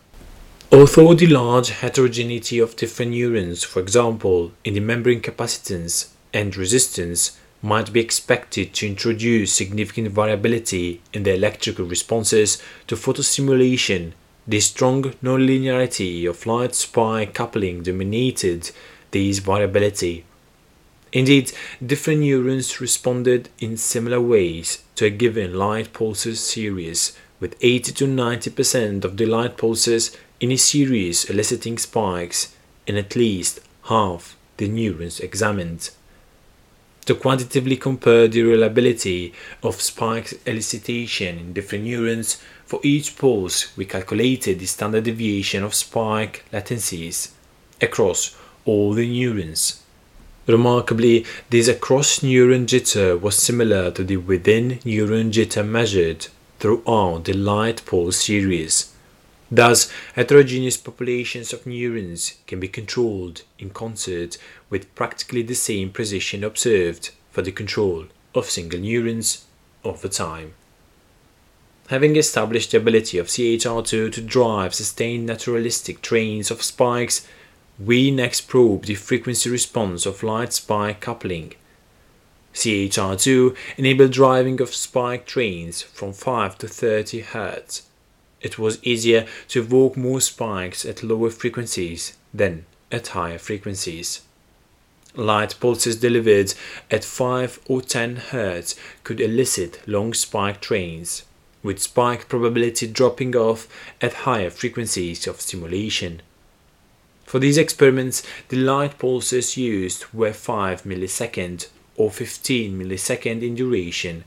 Although 0.72 1.14
the 1.14 1.26
large 1.26 1.70
heterogeneity 1.70 2.60
of 2.60 2.76
different 2.76 3.10
neurons, 3.10 3.64
for 3.64 3.80
example, 3.80 4.52
in 4.64 4.74
the 4.74 4.80
membrane 4.80 5.20
capacitance 5.20 6.10
and 6.32 6.56
resistance, 6.56 7.36
might 7.60 7.92
be 7.92 8.00
expected 8.00 8.72
to 8.74 8.86
introduce 8.86 9.52
significant 9.52 10.08
variability 10.12 11.00
in 11.12 11.24
the 11.24 11.34
electrical 11.34 11.84
responses 11.84 12.62
to 12.86 12.94
photostimulation, 12.94 14.12
the 14.50 14.58
strong 14.58 15.04
nonlinearity 15.22 16.28
of 16.28 16.44
light 16.44 16.74
spike 16.74 17.32
coupling 17.32 17.84
dominated 17.84 18.72
this 19.12 19.38
variability. 19.38 20.24
Indeed, 21.12 21.52
different 21.84 22.22
neurons 22.22 22.80
responded 22.80 23.48
in 23.60 23.76
similar 23.76 24.20
ways 24.20 24.82
to 24.96 25.04
a 25.04 25.10
given 25.10 25.54
light 25.54 25.92
pulses 25.92 26.40
series, 26.40 27.16
with 27.38 27.56
80 27.60 27.92
to 27.92 28.06
90% 28.06 29.04
of 29.04 29.16
the 29.16 29.26
light 29.26 29.56
pulses 29.56 30.16
in 30.40 30.50
a 30.50 30.56
series 30.56 31.26
eliciting 31.26 31.78
spikes 31.78 32.52
in 32.88 32.96
at 32.96 33.14
least 33.14 33.60
half 33.84 34.36
the 34.56 34.66
neurons 34.66 35.20
examined. 35.20 35.90
To 37.06 37.14
quantitatively 37.14 37.76
compare 37.76 38.26
the 38.28 38.42
reliability 38.42 39.32
of 39.62 39.80
spike 39.80 40.28
elicitation 40.44 41.40
in 41.40 41.52
different 41.52 41.84
neurons, 41.84 42.42
for 42.70 42.78
each 42.84 43.18
pulse 43.18 43.76
we 43.76 43.84
calculated 43.84 44.60
the 44.60 44.66
standard 44.74 45.02
deviation 45.02 45.64
of 45.64 45.74
spike 45.74 46.44
latencies 46.52 47.32
across 47.80 48.36
all 48.64 48.92
the 48.94 49.08
neurons. 49.08 49.82
Remarkably, 50.46 51.26
this 51.50 51.66
across 51.66 52.20
neuron 52.20 52.66
jitter 52.66 53.20
was 53.20 53.34
similar 53.34 53.90
to 53.90 54.04
the 54.04 54.18
within 54.18 54.78
neuron 54.90 55.32
jitter 55.32 55.66
measured 55.66 56.28
throughout 56.60 57.24
the 57.24 57.32
light 57.32 57.84
pulse 57.84 58.18
series 58.26 58.92
Thus, 59.50 59.90
heterogeneous 60.14 60.76
populations 60.76 61.52
of 61.52 61.66
neurons 61.66 62.34
can 62.46 62.60
be 62.60 62.68
controlled 62.68 63.42
in 63.58 63.70
concert 63.70 64.38
with 64.70 64.94
practically 64.94 65.42
the 65.42 65.56
same 65.56 65.90
precision 65.90 66.44
observed 66.44 67.10
for 67.32 67.42
the 67.42 67.50
control 67.50 68.06
of 68.32 68.48
single 68.48 68.78
neurons 68.78 69.46
over 69.82 70.06
time. 70.06 70.54
Having 71.90 72.16
established 72.16 72.70
the 72.72 72.78
ability 72.78 73.18
of 73.18 73.28
CHR2 73.28 74.12
to 74.12 74.20
drive 74.20 74.74
sustained 74.74 75.26
naturalistic 75.26 76.02
trains 76.02 76.50
of 76.50 76.62
spikes, 76.62 77.26
we 77.78 78.10
next 78.10 78.42
probe 78.42 78.86
the 78.86 78.94
frequency 78.94 79.50
response 79.50 80.06
of 80.06 80.22
light 80.22 80.52
spike 80.52 81.00
coupling. 81.00 81.54
CHR2 82.54 83.56
enabled 83.76 84.12
driving 84.12 84.60
of 84.60 84.74
spike 84.74 85.26
trains 85.26 85.82
from 85.82 86.12
5 86.12 86.58
to 86.58 86.66
30 86.66 87.22
Hz 87.22 87.82
it 88.40 88.58
was 88.58 88.82
easier 88.82 89.26
to 89.48 89.60
evoke 89.60 89.96
more 89.96 90.20
spikes 90.20 90.84
at 90.84 91.02
lower 91.02 91.30
frequencies 91.30 92.16
than 92.32 92.64
at 92.90 93.08
higher 93.08 93.38
frequencies. 93.38 94.22
Light 95.14 95.56
pulses 95.60 95.96
delivered 95.96 96.54
at 96.90 97.04
5 97.04 97.60
or 97.66 97.82
10 97.82 98.16
Hz 98.30 98.76
could 99.04 99.20
elicit 99.20 99.80
long 99.86 100.14
spike 100.14 100.60
trains, 100.60 101.24
with 101.62 101.80
spike 101.80 102.28
probability 102.28 102.86
dropping 102.86 103.36
off 103.36 103.68
at 104.00 104.24
higher 104.24 104.50
frequencies 104.50 105.26
of 105.26 105.40
stimulation. 105.40 106.22
For 107.24 107.38
these 107.38 107.58
experiments, 107.58 108.22
the 108.48 108.56
light 108.56 108.98
pulses 108.98 109.56
used 109.56 110.04
were 110.12 110.32
5 110.32 110.82
millisecond 110.82 111.68
or 111.96 112.10
15 112.10 112.78
millisecond 112.78 113.42
in 113.42 113.54
duration 113.54 114.24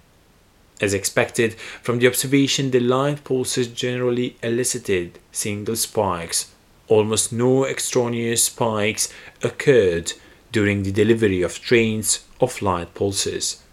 as 0.83 0.93
expected 0.93 1.53
from 1.81 1.99
the 1.99 2.07
observation, 2.07 2.71
the 2.71 2.79
light 2.79 3.23
pulses 3.23 3.67
generally 3.67 4.35
elicited 4.43 5.17
single 5.31 5.77
spikes. 5.77 6.51
Almost 6.89 7.31
no 7.31 7.65
extraneous 7.65 8.43
spikes 8.43 9.07
occurred 9.41 10.11
during 10.51 10.83
the 10.83 10.91
delivery 10.91 11.41
of 11.41 11.61
trains 11.61 12.25
of 12.41 12.61
light 12.61 12.93
pulses. 12.93 13.63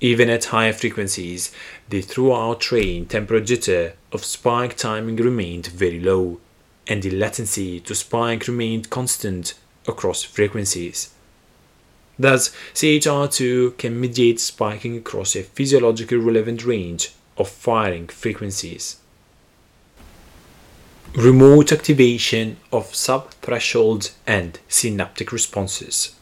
Even 0.00 0.30
at 0.30 0.46
higher 0.46 0.72
frequencies, 0.72 1.50
the 1.88 2.00
throughout 2.00 2.60
train 2.60 3.06
temperature 3.06 3.94
of 4.12 4.24
spike 4.24 4.76
timing 4.76 5.16
remained 5.16 5.66
very 5.66 5.98
low, 5.98 6.40
and 6.86 7.02
the 7.02 7.10
latency 7.10 7.80
to 7.80 7.94
spike 7.94 8.46
remained 8.46 8.90
constant 8.90 9.54
across 9.86 10.22
frequencies. 10.22 11.10
Thus, 12.18 12.50
CHR2 12.74 13.76
can 13.76 14.00
mediate 14.00 14.40
spiking 14.40 14.96
across 14.96 15.34
a 15.34 15.42
physiologically 15.42 16.16
relevant 16.16 16.64
range 16.64 17.12
of 17.36 17.48
firing 17.48 18.08
frequencies. 18.08 18.98
Remote 21.14 21.72
activation 21.72 22.58
of 22.72 22.92
subthreshold 22.92 24.12
and 24.26 24.58
synaptic 24.68 25.32
responses. 25.32 26.14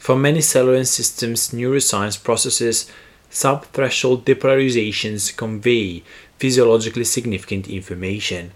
For 0.00 0.16
many 0.16 0.40
cellular 0.40 0.84
systems 0.84 1.50
neuroscience 1.50 2.16
processes, 2.24 2.90
subthreshold 3.30 4.24
depolarizations 4.24 5.36
convey 5.36 6.02
physiologically 6.38 7.04
significant 7.04 7.68
information. 7.68 8.52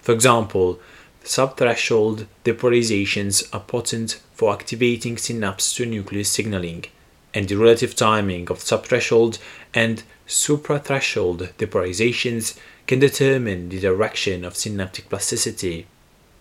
For 0.00 0.12
example, 0.12 0.78
subthreshold 1.24 2.28
depolarizations 2.44 3.52
are 3.52 3.58
potent 3.58 4.20
for 4.32 4.52
activating 4.52 5.18
synapse 5.18 5.74
to 5.74 5.84
nucleus 5.84 6.28
signaling, 6.28 6.84
and 7.34 7.48
the 7.48 7.56
relative 7.56 7.96
timing 7.96 8.48
of 8.48 8.60
subthreshold 8.60 9.40
and 9.74 10.04
suprathreshold 10.28 11.54
depolarizations 11.54 12.56
can 12.86 13.00
determine 13.00 13.68
the 13.68 13.80
direction 13.80 14.44
of 14.44 14.56
synaptic 14.56 15.08
plasticity. 15.08 15.88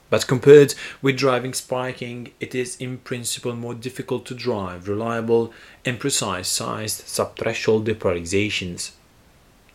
But 0.09 0.27
compared 0.27 0.73
with 1.01 1.17
driving 1.17 1.53
spiking, 1.53 2.31
it 2.39 2.55
is 2.55 2.77
in 2.77 2.99
principle 2.99 3.55
more 3.55 3.73
difficult 3.73 4.25
to 4.27 4.35
drive 4.35 4.87
reliable 4.87 5.53
and 5.83 5.99
precise 5.99 6.47
sized 6.47 7.01
subthreshold 7.05 7.85
depolarizations. 7.85 8.91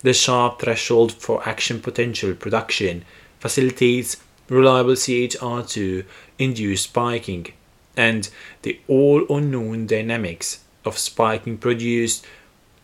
The 0.01 0.14
sharp 0.14 0.61
threshold 0.61 1.12
for 1.12 1.47
action 1.47 1.81
potential 1.81 2.35
production 2.35 3.05
facilitates 3.40 4.16
reliable 4.49 4.95
CHR2 4.95 6.05
induced 6.38 6.85
spiking 6.85 7.53
and 7.97 8.29
the 8.62 8.81
all 8.88 9.25
unknown 9.29 9.87
dynamics 9.87 10.64
of 10.85 10.99
spiking 10.99 11.59
produced 11.59 12.27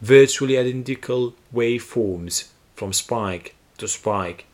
virtually 0.00 0.58
identical 0.58 1.34
waveforms 1.52 2.48
from 2.76 2.92
spike 2.92 3.54
to 3.78 3.88
spike. 3.88 4.44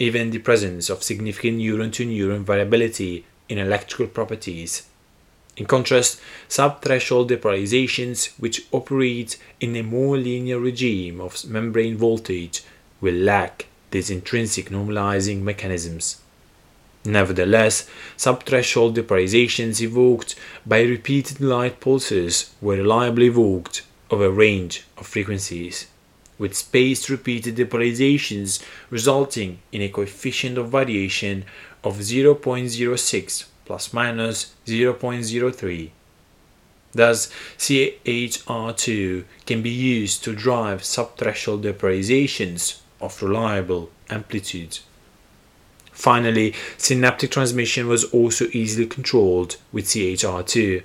Even 0.00 0.30
the 0.30 0.38
presence 0.38 0.88
of 0.88 1.02
significant 1.02 1.58
neuron 1.58 1.92
to 1.92 2.06
neuron 2.06 2.42
variability 2.42 3.24
in 3.50 3.58
electrical 3.58 4.06
properties. 4.06 4.88
In 5.58 5.66
contrast, 5.66 6.18
subthreshold 6.48 7.28
depolarizations, 7.28 8.30
which 8.38 8.66
operate 8.72 9.36
in 9.60 9.76
a 9.76 9.82
more 9.82 10.16
linear 10.16 10.58
regime 10.58 11.20
of 11.20 11.44
membrane 11.44 11.98
voltage, 11.98 12.62
will 13.02 13.14
lack 13.14 13.66
these 13.90 14.08
intrinsic 14.08 14.70
normalizing 14.70 15.42
mechanisms. 15.42 16.22
Nevertheless, 17.04 17.86
subthreshold 18.16 18.94
depolarizations 18.94 19.82
evoked 19.82 20.34
by 20.64 20.80
repeated 20.80 21.42
light 21.42 21.78
pulses 21.78 22.54
were 22.62 22.76
reliably 22.76 23.26
evoked 23.26 23.82
over 24.10 24.24
a 24.24 24.30
range 24.30 24.84
of 24.96 25.06
frequencies, 25.06 25.88
with 26.40 26.56
spaced 26.56 27.10
repeated 27.10 27.54
depolarizations 27.54 28.64
resulting 28.88 29.58
in 29.70 29.82
a 29.82 29.88
coefficient 29.90 30.56
of 30.56 30.70
variation 30.70 31.44
of 31.84 31.98
0.06 31.98 33.44
plus 33.66 33.92
minus 33.92 34.54
0.03. 34.66 35.90
Thus, 36.92 37.30
CHR2 37.58 39.24
can 39.46 39.62
be 39.62 39.70
used 39.70 40.24
to 40.24 40.34
drive 40.34 40.80
subthreshold 40.80 41.62
depolarizations 41.62 42.80
of 43.00 43.22
reliable 43.22 43.90
amplitude. 44.08 44.78
Finally, 45.92 46.54
synaptic 46.78 47.30
transmission 47.30 47.86
was 47.86 48.04
also 48.04 48.46
easily 48.52 48.86
controlled 48.86 49.56
with 49.72 49.84
CHR2. 49.84 50.82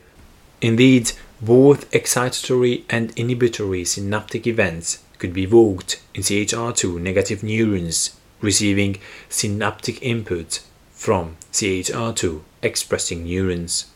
Indeed, 0.61 1.13
both 1.41 1.89
excitatory 1.91 2.83
and 2.89 3.17
inhibitory 3.17 3.85
synaptic 3.85 4.45
events 4.45 4.99
could 5.25 5.33
be 5.33 5.41
evoked 5.41 5.99
in 6.13 6.21
CHR2 6.21 7.01
negative 7.01 7.41
neurons 7.41 8.15
receiving 8.41 8.99
synaptic 9.27 9.99
input 10.03 10.59
from 10.91 11.35
CHR2 11.51 12.41
expressing 12.61 13.23
neurons. 13.23 13.87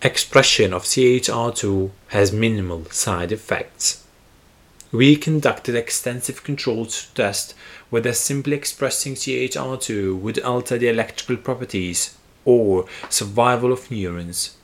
Expression 0.00 0.72
of 0.72 0.84
CHR2 0.84 1.90
has 2.08 2.32
minimal 2.32 2.86
side 2.86 3.32
effects. 3.32 4.02
We 4.90 5.14
conducted 5.14 5.74
extensive 5.74 6.42
controls 6.42 7.08
to 7.08 7.14
test 7.14 7.54
whether 7.90 8.14
simply 8.14 8.56
expressing 8.56 9.14
CHR2 9.14 10.18
would 10.18 10.38
alter 10.38 10.78
the 10.78 10.88
electrical 10.88 11.36
properties 11.36 12.16
or 12.46 12.86
survival 13.10 13.74
of 13.74 13.90
neurons. 13.90 14.56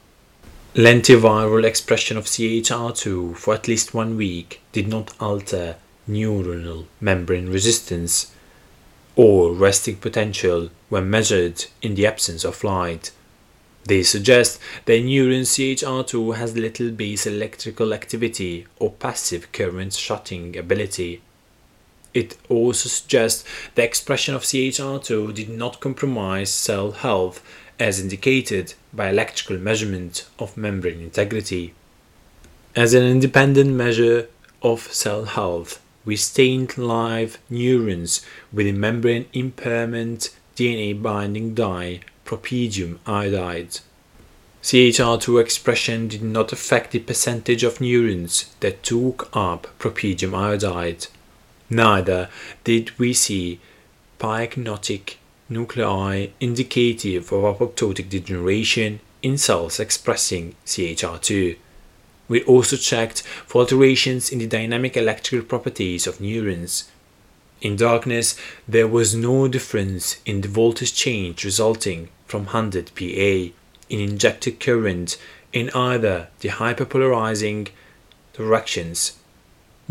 Lentiviral 0.77 1.65
expression 1.65 2.17
of 2.17 2.27
CHR2 2.27 3.37
for 3.37 3.55
at 3.55 3.67
least 3.67 3.93
one 3.93 4.17
week 4.17 4.61
did 4.71 4.87
not 4.87 5.13
alter 5.19 5.75
neuronal 6.09 6.87
membrane 7.01 7.49
resistance 7.49 8.31
or 9.17 9.53
resting 9.53 9.97
potential 9.97 10.71
when 10.89 11.11
measured 11.11 11.65
in 11.83 11.97
the 11.97 12.07
absence 12.07 12.45
of 12.45 12.63
light. 12.63 13.11
They 13.87 14.05
suggest 14.05 14.61
that 14.85 15.03
neuron 15.03 15.43
CHR2 15.43 16.37
has 16.37 16.57
little 16.57 16.93
base 16.93 17.27
electrical 17.27 17.93
activity 17.93 18.69
or 18.79 18.93
passive 18.93 19.51
current 19.51 19.95
shutting 19.95 20.57
ability. 20.57 21.21
It 22.15 22.37
also 22.49 22.89
suggests 22.89 23.45
the 23.75 23.83
expression 23.83 24.37
of 24.37 24.43
CHR2 24.43 25.35
did 25.35 25.49
not 25.49 25.81
compromise 25.81 26.51
cell 26.53 26.93
health 26.93 27.43
as 27.81 27.99
indicated 27.99 28.75
by 28.93 29.09
electrical 29.09 29.59
measurement 29.59 30.29
of 30.39 30.57
membrane 30.57 31.01
integrity. 31.01 31.73
As 32.77 32.95
an 32.95 33.03
independent 33.03 33.71
measure 33.71 34.29
of 34.63 34.93
cell 34.93 35.25
health, 35.25 35.81
we 36.05 36.15
stained 36.15 36.77
live 36.77 37.39
neurons 37.49 38.25
with 38.53 38.67
a 38.67 38.73
membrane 38.73 39.27
impairment 39.33 40.31
DNA 40.57 41.01
binding 41.01 41.55
dye 41.55 42.01
propidium 42.27 42.99
iodide. 43.07 43.81
CHR2 44.63 45.41
expression 45.41 46.07
did 46.07 46.23
not 46.23 46.53
affect 46.53 46.93
the 46.93 46.99
percentage 46.99 47.65
of 47.65 47.81
neurons 47.81 48.55
that 48.61 48.83
took 48.83 49.35
up 49.35 49.67
propidium 49.79 50.35
iodide. 50.35 51.07
Neither 51.71 52.29
did 52.63 52.99
we 52.99 53.15
see 53.15 53.59
pycnotic 54.19 55.15
nuclei 55.51 56.29
indicative 56.41 57.33
of 57.33 57.59
apoptotic 57.59 58.09
degeneration 58.09 59.01
in 59.23 59.37
cells 59.37 59.81
expressing 59.81 60.55
CHR2. 60.65 61.57
We 62.29 62.45
also 62.45 62.77
checked 62.77 63.23
for 63.23 63.63
alterations 63.63 64.31
in 64.31 64.39
the 64.39 64.47
dynamic 64.47 64.97
electrical 64.97 65.45
properties 65.45 66.07
of 66.07 66.21
neurons. 66.21 66.89
In 67.61 67.77
darkness, 67.77 68.37
there 68.67 68.89
was 68.89 69.15
no 69.15 69.49
difference 69.49 70.21
in 70.25 70.41
the 70.41 70.49
voltage 70.49 70.95
change 70.95 71.45
resulting 71.45 72.09
from 72.27 72.45
100 72.45 72.93
Pa 72.95 73.53
in 73.91 74.01
injected 74.01 74.61
current 74.61 75.19
in 75.53 75.69
either 75.71 76.29
the 76.39 76.49
hyperpolarizing 76.49 77.69
directions, 78.33 79.19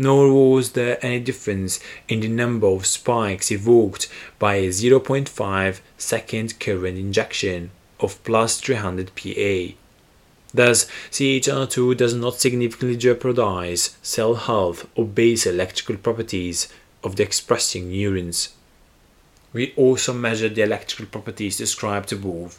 nor 0.00 0.32
was 0.32 0.72
there 0.72 0.98
any 1.04 1.20
difference 1.20 1.78
in 2.08 2.20
the 2.20 2.28
number 2.28 2.66
of 2.66 2.86
spikes 2.86 3.52
evoked 3.52 4.08
by 4.38 4.54
a 4.54 4.68
0.5 4.68 5.80
second 5.98 6.58
current 6.58 6.96
injection 6.96 7.70
of 8.00 8.24
plus 8.24 8.58
300 8.62 9.14
Pa. 9.14 9.74
Thus, 10.54 10.86
CHR2 11.10 11.98
does 11.98 12.14
not 12.14 12.40
significantly 12.40 12.96
jeopardize 12.96 13.94
cell 14.00 14.36
health 14.36 14.88
or 14.94 15.04
base 15.04 15.44
electrical 15.44 15.98
properties 15.98 16.72
of 17.04 17.16
the 17.16 17.22
expressing 17.22 17.90
neurons. 17.90 18.54
We 19.52 19.74
also 19.76 20.14
measured 20.14 20.54
the 20.54 20.62
electrical 20.62 21.06
properties 21.06 21.58
described 21.58 22.10
above 22.10 22.58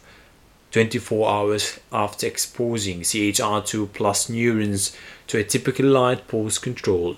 24 0.70 1.28
hours 1.28 1.80
after 1.90 2.24
exposing 2.24 3.00
CHR2 3.00 3.92
plus 3.92 4.28
neurons 4.28 4.96
to 5.26 5.38
a 5.38 5.44
typical 5.44 5.86
light 5.86 6.28
pulse 6.28 6.58
control. 6.58 7.16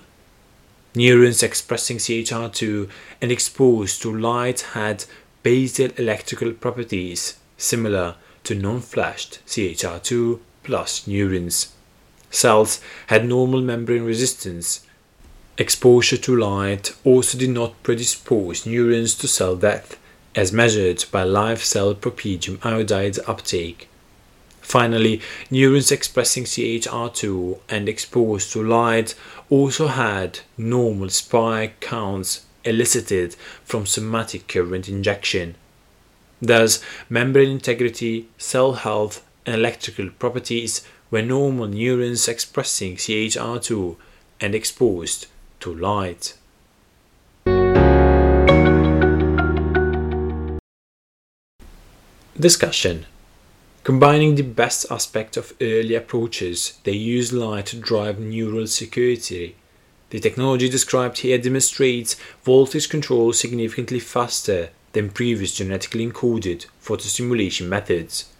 Neurons 0.95 1.43
expressing 1.43 1.97
CHR2 1.97 2.89
and 3.21 3.31
exposed 3.31 4.01
to 4.01 4.17
light 4.17 4.61
had 4.61 5.05
basal 5.43 5.91
electrical 5.97 6.53
properties 6.53 7.37
similar 7.57 8.15
to 8.45 8.55
non-flashed 8.55 9.45
CHR2 9.45 10.39
plus 10.63 11.05
neurons. 11.05 11.73
Cells 12.31 12.79
had 13.07 13.27
normal 13.27 13.61
membrane 13.61 14.03
resistance 14.03 14.85
Exposure 15.57 16.17
to 16.17 16.35
light 16.35 16.93
also 17.05 17.37
did 17.37 17.51
not 17.51 17.81
predispose 17.81 18.65
neurons 18.65 19.15
to 19.15 19.25
cell 19.25 19.55
death, 19.55 19.97
as 20.35 20.51
measured 20.51 21.05
by 21.13 21.23
live 21.23 21.63
cell 21.63 21.95
propidium 21.95 22.59
iodide 22.61 23.17
uptake. 23.25 23.87
Finally, 24.65 25.21
neurons 25.51 25.91
expressing 25.91 26.43
CHR2 26.43 27.59
and 27.69 27.87
exposed 27.87 28.51
to 28.51 28.63
light 28.63 29.13
also 29.51 29.85
had 29.85 30.39
normal 30.57 31.09
spike 31.09 31.79
counts 31.79 32.41
elicited 32.63 33.35
from 33.63 33.85
somatic 33.85 34.47
current 34.47 34.89
injection. 34.89 35.53
Thus, 36.41 36.83
membrane 37.09 37.51
integrity, 37.51 38.27
cell 38.39 38.73
health, 38.73 39.23
and 39.45 39.55
electrical 39.55 40.09
properties 40.09 40.83
were 41.11 41.21
normal 41.21 41.67
neurons 41.67 42.27
expressing 42.27 42.95
CHR2 42.95 43.95
and 44.41 44.55
exposed 44.55 45.27
to 45.59 45.75
light. 45.75 46.33
Discussion 52.37 53.05
Combining 53.85 54.33
the 54.33 54.41
best 54.41 54.87
aspect 54.89 55.37
of 55.37 55.53
early 55.61 55.93
approaches, 55.93 56.79
they 56.85 56.91
use 56.91 57.31
light 57.31 57.67
to 57.67 57.77
drive 57.77 58.17
neural 58.17 58.65
circuitry. 58.65 59.55
The 60.09 60.19
technology 60.19 60.67
described 60.67 61.19
here 61.19 61.37
demonstrates 61.37 62.15
voltage 62.43 62.89
control 62.89 63.31
significantly 63.31 63.99
faster 63.99 64.69
than 64.93 65.11
previous 65.11 65.53
genetically 65.53 66.09
encoded 66.09 66.65
photostimulation 66.83 67.67
methods. 67.67 68.33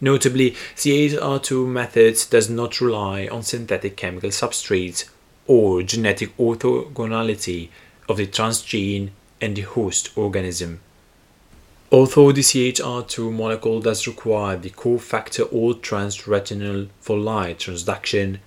Notably, 0.00 0.52
CHR2 0.76 1.66
methods 1.66 2.24
does 2.24 2.48
not 2.48 2.80
rely 2.80 3.26
on 3.26 3.42
synthetic 3.42 3.96
chemical 3.96 4.30
substrates 4.30 5.08
or 5.48 5.82
genetic 5.82 6.36
orthogonality 6.36 7.70
of 8.08 8.18
the 8.18 8.28
transgene 8.28 9.10
and 9.40 9.56
the 9.56 9.62
host 9.62 10.16
organism. 10.16 10.78
Although 11.90 12.32
the 12.32 12.42
CHR2 12.42 13.32
molecule 13.32 13.80
does 13.80 14.06
require 14.06 14.58
the 14.58 14.68
cofactor 14.68 15.50
all 15.50 15.72
trans 15.72 16.28
retinal 16.28 16.88
for 17.00 17.16
light 17.16 17.60
transduction, 17.60 18.40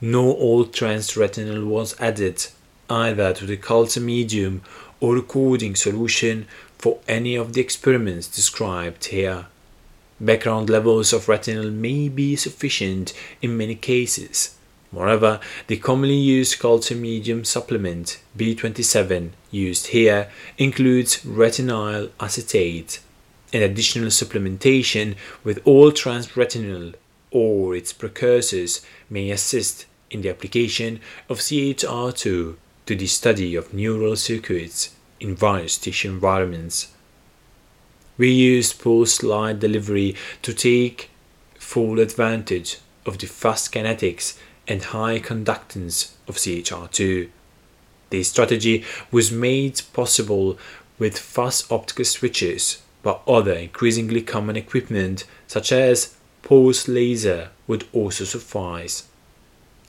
no 0.00 0.30
all 0.30 0.64
trans 0.64 1.16
retinal 1.16 1.64
was 1.64 2.00
added 2.00 2.46
either 2.88 3.32
to 3.32 3.46
the 3.46 3.56
culture 3.56 4.00
medium 4.00 4.62
or 5.00 5.16
recording 5.16 5.74
solution 5.74 6.46
for 6.78 7.00
any 7.08 7.34
of 7.34 7.54
the 7.54 7.60
experiments 7.60 8.28
described 8.28 9.06
here. 9.06 9.46
Background 10.20 10.70
levels 10.70 11.12
of 11.12 11.28
retinal 11.28 11.72
may 11.72 12.08
be 12.08 12.36
sufficient 12.36 13.12
in 13.42 13.56
many 13.56 13.74
cases, 13.74 14.54
Moreover, 14.94 15.40
the 15.66 15.76
commonly 15.76 16.14
used 16.14 16.60
culture 16.60 16.94
medium 16.94 17.44
supplement 17.44 18.20
B27 18.38 19.30
used 19.50 19.88
here 19.88 20.30
includes 20.56 21.24
retinyl 21.24 22.10
acetate. 22.20 23.00
An 23.52 23.62
additional 23.62 24.10
supplementation 24.10 25.16
with 25.42 25.60
all 25.64 25.90
trans 25.90 26.28
retinol 26.28 26.94
or 27.32 27.74
its 27.74 27.92
precursors 27.92 28.86
may 29.10 29.30
assist 29.30 29.86
in 30.10 30.22
the 30.22 30.30
application 30.30 31.00
of 31.28 31.40
CHR2 31.40 32.54
to 32.86 32.94
the 32.94 33.08
study 33.08 33.56
of 33.56 33.74
neural 33.74 34.14
circuits 34.14 34.94
in 35.18 35.34
various 35.34 35.76
tissue 35.76 36.10
environments. 36.10 36.92
We 38.16 38.30
use 38.30 38.72
pulse 38.72 39.24
light 39.24 39.58
delivery 39.58 40.14
to 40.42 40.54
take 40.54 41.10
full 41.58 41.98
advantage 41.98 42.78
of 43.04 43.18
the 43.18 43.26
fast 43.26 43.72
kinetics 43.72 44.38
and 44.66 44.82
high 44.82 45.18
conductance 45.18 46.12
of 46.28 46.36
CHR2. 46.36 47.28
This 48.10 48.30
strategy 48.30 48.84
was 49.10 49.32
made 49.32 49.82
possible 49.92 50.58
with 50.98 51.18
fast 51.18 51.70
optical 51.70 52.04
switches, 52.04 52.82
but 53.02 53.22
other 53.26 53.54
increasingly 53.54 54.22
common 54.22 54.56
equipment 54.56 55.24
such 55.46 55.72
as 55.72 56.14
pulse 56.42 56.88
laser 56.88 57.50
would 57.66 57.86
also 57.92 58.24
suffice. 58.24 59.08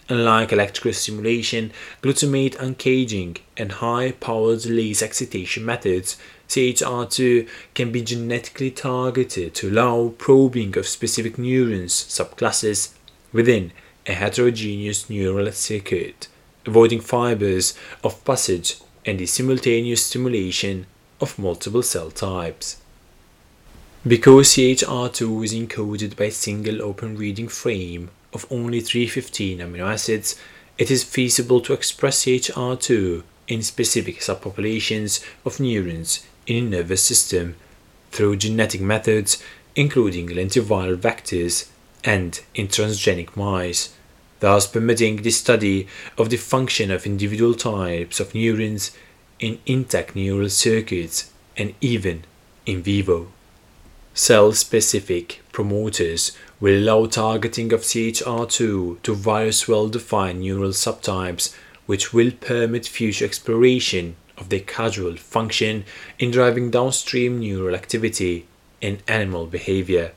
Unlike 0.08 0.52
electrical 0.52 0.94
stimulation, 0.94 1.72
glutamate 2.04 2.56
uncaging, 2.58 3.38
and 3.58 3.72
high 3.74 4.12
powered 4.12 4.66
laser 4.66 5.06
excitation 5.06 5.66
methods, 5.66 6.18
CHR2 6.48 7.50
can 7.74 7.92
be 7.92 8.04
genetically 8.04 8.70
targeted 8.70 9.56
to 9.56 9.70
allow 9.70 10.14
probing 10.18 10.78
of 10.78 10.88
specific 10.88 11.40
neurons 11.40 11.94
subclasses 11.94 12.94
within 13.34 13.72
a 14.08 14.13
heterogeneous 14.13 15.10
neural 15.10 15.52
circuit, 15.52 16.28
avoiding 16.65 17.02
fibers 17.02 17.78
of 18.04 18.24
passage 18.26 18.78
and 19.06 19.20
the 19.20 19.26
simultaneous 19.26 20.06
stimulation 20.06 20.86
of 21.22 21.39
multiple 21.39 21.84
cell 21.84 22.12
types. 22.12 22.78
Because 24.08 24.50
CHR2 24.50 25.46
is 25.46 25.54
encoded 25.54 26.15
by 26.15 26.26
a 26.26 26.32
single 26.32 26.82
open 26.82 27.18
reading 27.18 27.48
frame 27.48 28.10
of 28.34 28.46
only 28.52 28.82
315 28.82 29.60
amino 29.60 29.91
acids, 29.91 30.39
it 30.78 30.91
is 30.91 31.04
feasible 31.04 31.62
to 31.62 31.74
express 31.74 32.26
CHR2 32.26 33.24
in 33.48 33.62
specific 33.62 34.20
subpopulations 34.20 35.24
of 35.46 35.60
neurons 35.60 36.26
in 36.46 36.70
the 36.70 36.78
nervous 36.78 37.04
system 37.04 37.56
through 38.12 38.36
genetic 38.36 38.82
methods 38.82 39.41
including 39.76 40.28
lentiviral 40.30 40.96
vectors 40.96 41.70
and 42.04 42.41
in 42.54 42.68
transgenic 42.68 43.36
mice, 43.36 43.95
thus 44.46 44.68
permitting 44.68 45.24
the 45.24 45.32
study 45.32 45.88
of 46.20 46.30
the 46.30 46.38
function 46.38 46.92
of 46.92 47.08
individual 47.08 47.56
types 47.56 48.20
of 48.20 48.36
neurons 48.36 48.92
in 49.40 49.58
intact 49.66 50.16
neural 50.16 50.50
circuits 50.50 51.32
and 51.58 51.74
even 51.82 52.24
in 52.68 52.84
vivo. 52.84 53.28
Cell 54.14 54.52
specific 54.52 55.42
promoters 55.52 56.38
will 56.60 56.78
allow 56.78 57.08
targeting 57.08 57.74
of 57.74 57.82
CHR2 57.82 59.02
to 59.02 59.16
various 59.16 59.68
well 59.68 59.88
defined 59.88 60.42
neural 60.42 60.70
subtypes, 60.70 61.52
which 61.88 62.14
will 62.14 62.30
permit 62.30 62.86
future 62.86 63.26
exploration 63.26 64.16
of 64.38 64.50
their 64.50 64.60
causal 64.60 65.16
function 65.18 65.86
in 66.20 66.30
driving 66.30 66.70
downstream 66.70 67.40
neural 67.40 67.74
activity 67.74 68.46
in 68.80 69.00
animal 69.08 69.48
behavior. 69.48 70.12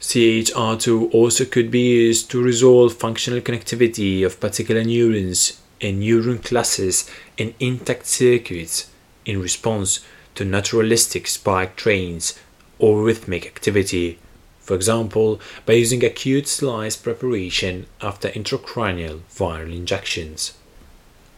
CHR2 0.00 1.12
also 1.12 1.44
could 1.44 1.70
be 1.70 1.80
used 1.80 2.30
to 2.30 2.42
resolve 2.42 2.94
functional 2.94 3.40
connectivity 3.40 4.24
of 4.24 4.38
particular 4.38 4.84
neurons 4.84 5.60
and 5.80 6.02
neuron 6.02 6.42
classes 6.42 7.10
in 7.36 7.54
intact 7.58 8.06
circuits 8.06 8.90
in 9.24 9.40
response 9.40 10.00
to 10.36 10.44
naturalistic 10.44 11.26
spike 11.26 11.74
trains 11.74 12.38
or 12.78 13.02
rhythmic 13.02 13.44
activity, 13.44 14.18
for 14.60 14.74
example, 14.74 15.40
by 15.66 15.72
using 15.72 16.04
acute 16.04 16.46
slice 16.46 16.96
preparation 16.96 17.86
after 18.00 18.28
intracranial 18.28 19.20
viral 19.30 19.74
injections. 19.74 20.57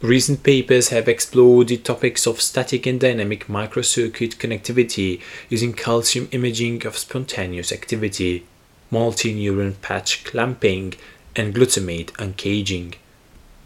Recent 0.03 0.43
papers 0.43 0.89
have 0.89 1.09
explored 1.09 1.69
the 1.69 1.77
topics 1.77 2.27
of 2.27 2.41
static 2.41 2.87
and 2.87 2.99
dynamic 2.99 3.47
microcircuit 3.49 4.37
connectivity 4.37 5.21
using 5.49 5.73
calcium 5.73 6.29
imaging 6.33 6.87
of 6.87 6.97
spontaneous 6.97 7.71
activity 7.71 8.47
multi-neuron 8.91 9.81
patch 9.83 10.25
clamping, 10.25 10.95
and 11.37 11.55
glutamate 11.55 12.11
uncaging. 12.19 12.95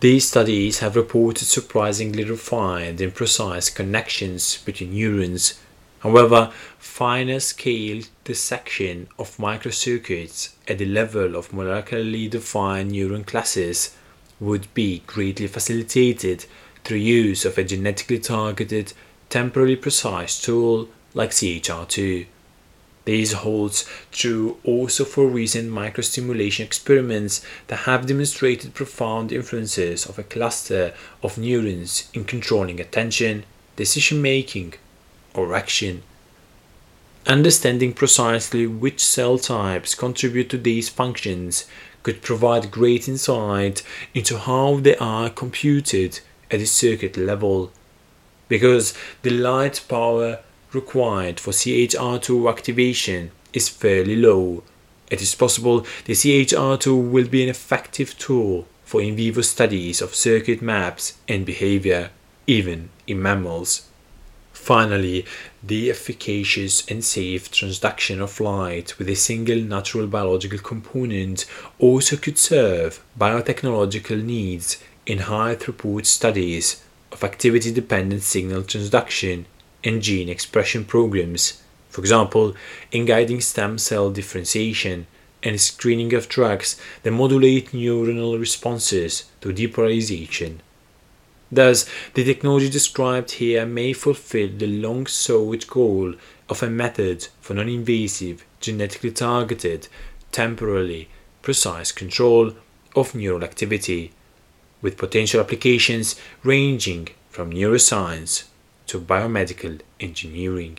These 0.01 0.29
studies 0.29 0.81
have 0.81 0.97
reported 0.97 1.47
surprisingly 1.47 2.25
refined 2.25 3.01
and 3.01 3.14
precise 3.14 3.70
connections 3.70 4.59
between 4.59 4.92
neurons. 4.92 5.59
However, 6.01 6.53
finer 6.79 7.40
scale 7.40 8.03
dissection 8.25 9.09
of 9.18 9.38
microcircuits 9.38 10.51
at 10.68 10.77
the 10.77 10.85
level 10.85 11.37
of 11.37 11.53
molecularly 11.53 12.29
defined 12.29 12.92
neuron 12.92 13.27
classes 13.27 13.97
would 14.40 14.73
be 14.75 15.03
greatly 15.07 15.47
facilitated 15.47 16.47
through 16.83 16.99
use 16.99 17.44
of 17.44 17.57
a 17.57 17.64
genetically 17.64 18.18
targeted, 18.18 18.92
temporally 19.31 19.77
precise 19.77 20.40
tool 20.40 20.88
like 21.14 21.31
CHR2. 21.31 22.27
This 23.05 23.33
holds 23.33 23.88
true 24.12 24.59
also 24.64 25.05
for 25.05 25.27
recent 25.27 25.70
microstimulation 25.70 26.61
experiments 26.61 27.44
that 27.66 27.81
have 27.81 28.07
demonstrated 28.07 28.75
profound 28.75 29.31
influences 29.31 30.07
of 30.07 30.18
a 30.18 30.23
cluster 30.23 30.94
of 31.23 31.37
neurons 31.37 32.09
in 32.14 32.25
controlling 32.25 32.81
attention, 32.81 33.44
decision 33.77 34.23
making, 34.23 34.75
or 35.35 35.55
action. 35.55 36.03
Understanding 37.27 37.92
precisely 37.92 38.66
which 38.66 39.05
cell 39.05 39.38
types 39.38 39.94
contribute 39.94 40.49
to 40.51 40.59
these 40.59 40.88
functions 40.88 41.66
could 42.05 42.23
provide 42.23 42.71
great 42.71 43.09
insight 43.09 43.83
into 44.14 44.38
how 44.38 44.77
they 44.77 44.97
are 44.99 45.29
computed 45.29 46.21
at 46.51 46.61
the 46.61 46.67
circuit 46.67 47.17
level. 47.17 47.73
Because 48.47 48.95
the 49.23 49.31
light 49.31 49.83
power 49.88 50.38
required 50.73 51.40
for 51.40 51.51
CHR2 51.51 52.49
activation 52.49 53.33
is 53.53 53.69
fairly 53.69 54.14
low. 54.14 54.62
It 55.11 55.21
is 55.23 55.35
possible 55.35 55.81
the 56.05 56.12
CHR2 56.12 57.11
will 57.11 57.27
be 57.27 57.43
an 57.43 57.49
effective 57.49 58.17
tool 58.19 58.67
for 58.85 59.01
in 59.01 59.17
vivo 59.17 59.40
studies 59.40 60.03
of 60.03 60.14
circuit 60.14 60.61
maps 60.61 61.19
and 61.27 61.47
behavior, 61.47 62.11
even 62.47 62.90
in 63.07 63.21
mammals. 63.21 63.88
Finally, 64.64 65.27
the 65.62 65.90
efficacious 65.90 66.87
and 66.88 67.05
safe 67.05 67.50
transduction 67.50 68.22
of 68.22 68.40
light 68.40 68.98
with 68.98 69.11
a 69.11 69.14
single 69.14 69.61
natural 69.61 70.07
biological 70.07 70.59
component 70.59 71.44
also 71.79 72.16
could 72.16 72.38
serve 72.38 73.05
biotechnological 73.20 74.24
needs 74.24 74.79
in 75.05 75.18
high 75.18 75.55
throughput 75.55 76.07
studies 76.07 76.83
of 77.12 77.22
activity 77.22 77.70
dependent 77.70 78.22
signal 78.22 78.62
transduction 78.62 79.44
and 79.85 80.00
gene 80.00 80.31
expression 80.31 80.83
programs, 80.83 81.62
for 81.90 82.00
example, 82.00 82.55
in 82.90 83.05
guiding 83.05 83.42
stem 83.42 83.77
cell 83.77 84.11
differentiation 84.11 85.07
and 85.42 85.61
screening 85.61 86.14
of 86.14 86.27
drugs 86.31 86.81
that 87.03 87.11
modulate 87.11 87.72
neuronal 87.72 88.40
responses 88.40 89.24
to 89.42 89.53
depolarization. 89.53 90.61
Thus, 91.55 91.87
the 92.14 92.25
technology 92.25 92.69
described 92.69 93.31
here 93.33 93.64
may 93.64 93.93
fulfill 93.93 94.49
the 94.49 94.67
long 94.67 95.07
sought 95.07 95.69
goal 95.69 96.14
of 96.49 96.64
a 96.64 96.69
method 96.69 97.29
for 97.40 97.55
non 97.55 97.69
invasive, 97.69 98.45
genetically 98.59 99.12
targeted, 99.12 99.87
temporally 100.33 101.09
precise 101.43 101.93
control 101.93 102.55
of 102.97 103.14
neural 103.14 103.45
activity, 103.45 104.11
with 104.83 104.97
potential 104.97 105.40
applications 105.40 106.17
ranging 106.43 107.11
from 107.31 107.53
neuroscience 107.53 108.45
to 108.88 108.99
biomedical 109.01 109.81
engineering. 110.01 110.79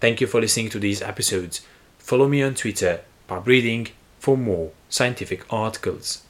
Thank 0.00 0.20
you 0.20 0.28
for 0.28 0.40
listening 0.40 0.68
to 0.70 0.78
these 0.78 1.02
episodes. 1.02 1.62
Follow 1.98 2.28
me 2.28 2.40
on 2.40 2.54
Twitter, 2.54 3.00
Pub 3.26 3.48
Reading, 3.48 3.88
for 4.20 4.36
more 4.36 4.70
scientific 4.88 5.44
articles. 5.52 6.22